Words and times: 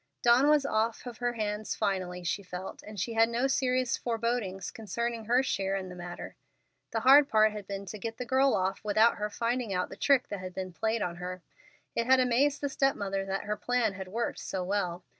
Dawn 0.23 0.47
was 0.49 0.65
off 0.65 1.03
her 1.03 1.33
hands 1.33 1.75
finally, 1.75 2.23
she 2.23 2.41
felt, 2.41 2.81
and 2.81 2.99
she 2.99 3.13
had 3.13 3.29
no 3.29 3.45
serious 3.45 3.97
forebodings 3.97 4.71
concerning 4.71 5.25
her 5.25 5.43
share 5.43 5.75
in 5.75 5.89
the 5.89 5.95
matter. 5.95 6.37
The 6.89 7.01
hard 7.01 7.29
part 7.29 7.51
had 7.51 7.67
been 7.67 7.85
to 7.85 7.99
get 7.99 8.17
the 8.17 8.25
girl 8.25 8.55
off 8.55 8.83
without 8.83 9.17
her 9.17 9.29
finding 9.29 9.71
out 9.75 9.89
the 9.89 9.95
trick 9.95 10.29
that 10.29 10.39
had 10.39 10.55
been 10.55 10.73
played 10.73 11.03
on 11.03 11.17
her. 11.17 11.43
It 11.95 12.07
had 12.07 12.19
amazed 12.19 12.61
the 12.61 12.69
step 12.69 12.95
mother 12.95 13.25
that 13.27 13.43
her 13.43 13.55
plan 13.55 13.93
had 13.93 14.07
worked 14.07 14.39
so 14.39 14.63
well. 14.63 15.03